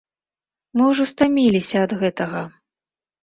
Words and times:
Мы 0.79 0.83
ўжо 0.91 1.03
стаміліся 1.11 1.77
ад 1.87 1.91
гэтага. 2.01 2.41